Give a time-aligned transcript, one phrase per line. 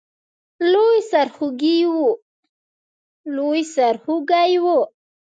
[0.71, 0.97] لوی
[3.79, 4.79] سرخوږی وو.